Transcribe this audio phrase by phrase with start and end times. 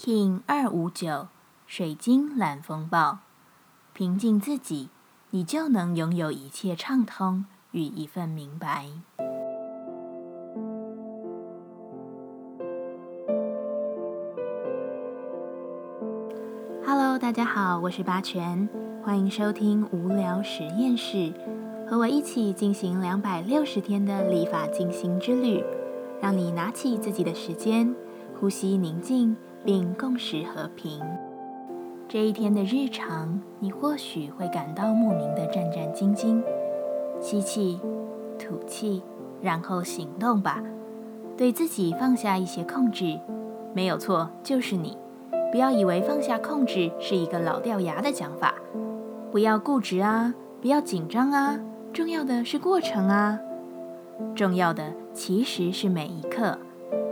[0.00, 1.26] King 二五九
[1.66, 3.18] 水晶蓝风暴，
[3.92, 4.90] 平静自己，
[5.30, 8.86] 你就能拥有一切畅通与一份明白。
[16.86, 18.68] Hello，大家好，我是八全，
[19.02, 21.34] 欢迎收听无聊实验室，
[21.90, 25.64] 和我一起进行两百六十天的立法进行之旅，
[26.22, 27.92] 让你拿起自己的时间，
[28.38, 29.36] 呼吸宁静。
[29.64, 31.00] 并共识和平。
[32.08, 36.42] 这一天的日常，你或许会感到莫名的战战兢兢。
[37.20, 37.80] 吸气，
[38.38, 39.02] 吐气，
[39.42, 40.62] 然后行动吧。
[41.36, 43.18] 对自己放下一些控制，
[43.74, 44.96] 没有错，就是你。
[45.50, 48.54] 不要以为放下控制是一个老掉牙的讲法。
[49.30, 51.58] 不要固执啊，不要紧张啊。
[51.92, 53.38] 重要的是过程啊。
[54.34, 56.58] 重要的其实是每一刻。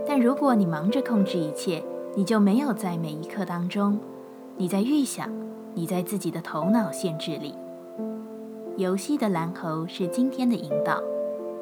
[0.07, 1.83] 但如果你忙着控制一切，
[2.17, 4.01] 你就没有在每一刻当中，
[4.57, 5.31] 你在预想，
[5.75, 7.55] 你在自己的头脑限制里。
[8.79, 10.99] 游戏的蓝猴是今天的引导，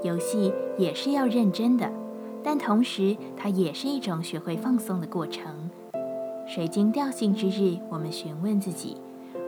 [0.04, 1.90] 游戏也是要认真的，
[2.44, 5.52] 但同时它也是一种学会放松的过程。
[6.46, 8.96] 水晶调性之日，我们询问自己：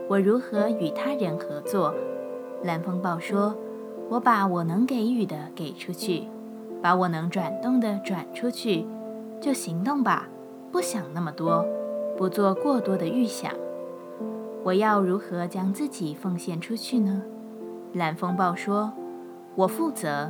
[0.09, 1.95] 我如何与他人合作？
[2.63, 3.55] 蓝风暴说：
[4.09, 6.27] 我把我能给予的给出去，
[6.81, 8.85] 把我能转动的转出去，
[9.39, 10.27] 就行动吧。
[10.71, 11.65] 不想那么多，
[12.17, 13.51] 不做过多的预想。
[14.63, 17.23] 我要如何将自己奉献出去呢？
[17.93, 18.91] 蓝风暴说
[19.55, 20.29] ：“我负责。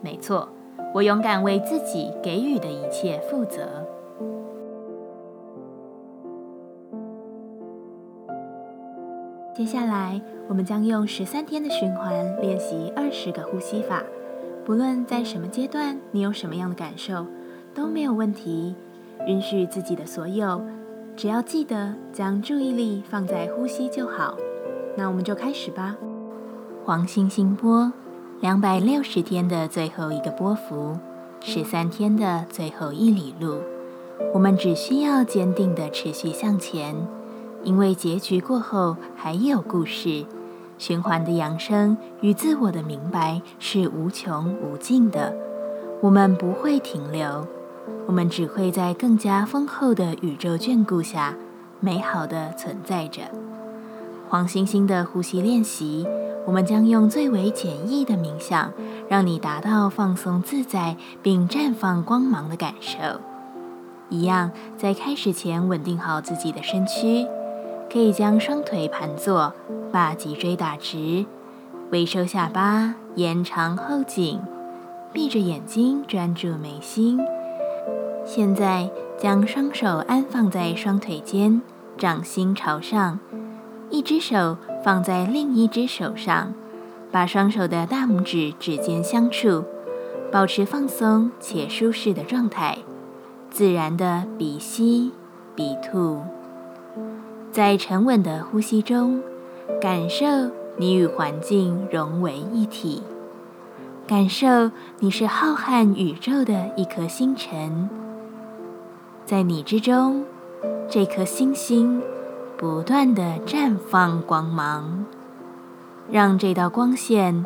[0.00, 0.48] 没错，
[0.94, 3.86] 我勇敢为自己给予的一切负责。”
[9.54, 14.02] 接下来，我们将用十三天的循环练习二十个呼吸法。
[14.64, 17.26] 不论在什么阶段，你有什么样的感受，
[17.74, 18.74] 都没有问题。
[19.26, 20.62] 允许自己的所有，
[21.16, 24.36] 只要记得将注意力放在呼吸就好。
[24.96, 25.96] 那我们就开始吧。
[26.84, 27.92] 黄星星波，
[28.40, 30.98] 两百六十天的最后一个波幅，
[31.40, 33.56] 十三天的最后一里路，
[34.32, 36.94] 我们只需要坚定的持续向前，
[37.64, 40.24] 因为结局过后还有故事。
[40.78, 45.34] 循环的扬升与自我的明白是无穷无尽的，
[46.02, 47.46] 我们不会停留。
[48.06, 51.34] 我们只会在更加丰厚的宇宙眷顾下，
[51.80, 53.22] 美好的存在着。
[54.28, 56.06] 黄星星的呼吸练习，
[56.46, 58.72] 我们将用最为简易的冥想，
[59.08, 63.20] 让你达到放松自在并绽放光芒的感受。
[64.08, 67.26] 一样，在开始前稳定好自己的身躯，
[67.92, 69.52] 可以将双腿盘坐，
[69.92, 71.26] 把脊椎打直，
[71.90, 74.40] 微收下巴，延长后颈，
[75.12, 77.18] 闭着眼睛专注眉心。
[78.26, 81.62] 现在将双手安放在双腿间，
[81.96, 83.20] 掌心朝上，
[83.88, 86.52] 一只手放在另一只手上，
[87.12, 89.62] 把双手的大拇指指尖相触，
[90.32, 92.78] 保持放松且舒适的状态，
[93.48, 95.12] 自然的鼻吸
[95.54, 96.20] 鼻吐，
[97.52, 99.22] 在沉稳的呼吸中，
[99.80, 100.26] 感受
[100.76, 103.04] 你与环境融为一体，
[104.04, 107.88] 感受你是浩瀚宇宙的一颗星辰。
[109.26, 110.24] 在你之中，
[110.88, 112.00] 这颗星星
[112.56, 115.04] 不断的绽放光芒，
[116.08, 117.44] 让这道光线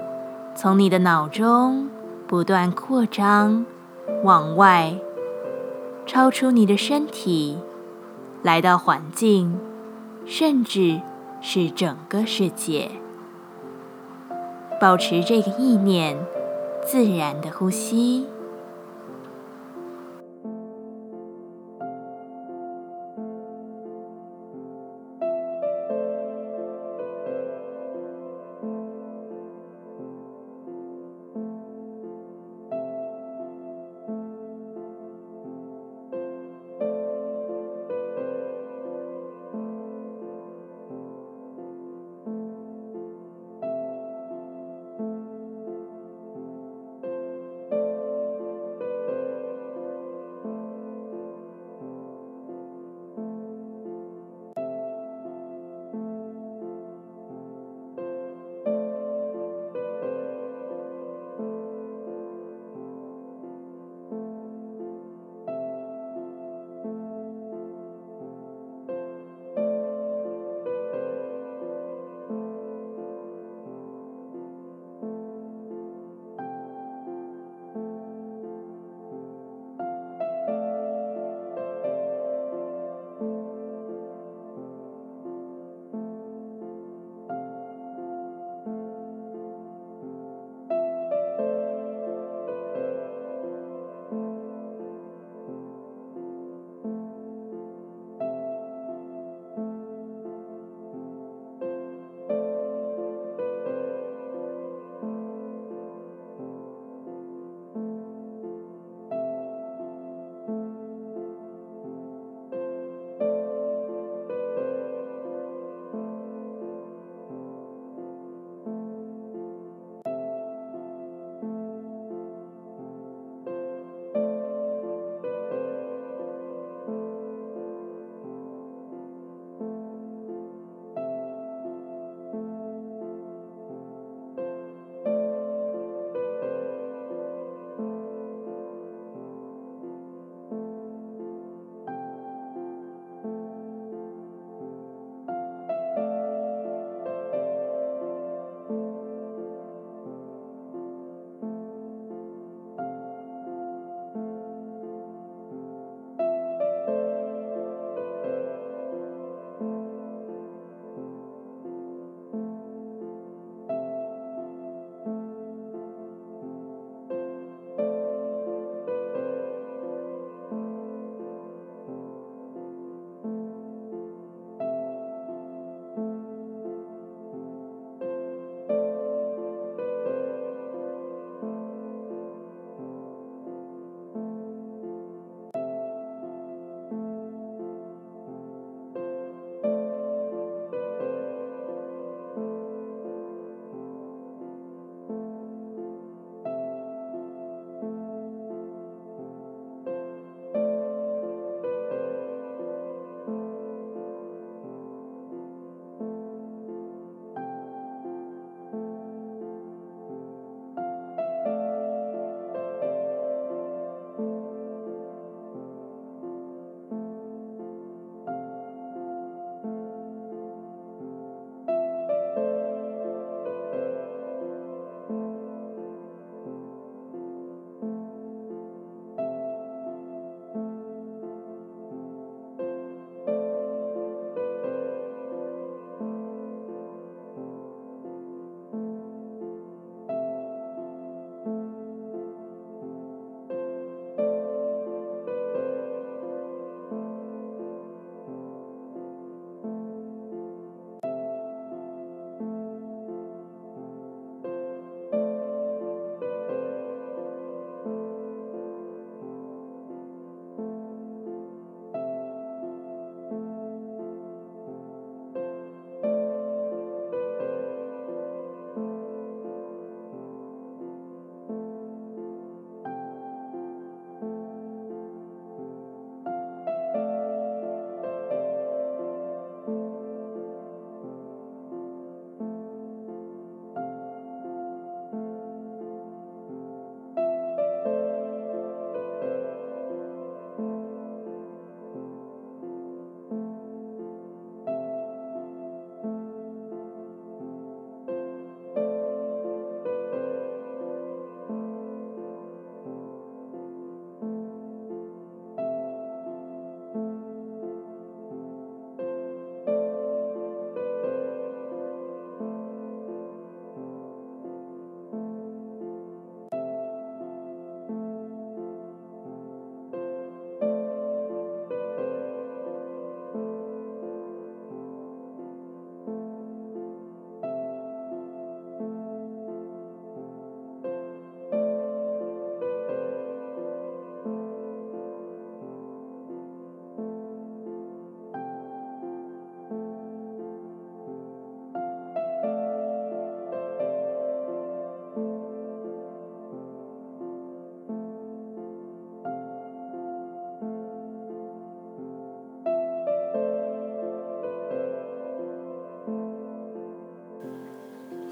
[0.55, 1.89] 从你的脑中
[2.27, 3.65] 不断扩张，
[4.23, 4.95] 往外，
[6.05, 7.59] 超出你的身体，
[8.43, 9.59] 来到环境，
[10.27, 11.01] 甚至
[11.41, 12.91] 是整个世界。
[14.79, 16.19] 保持这个意念，
[16.85, 18.27] 自然的呼吸。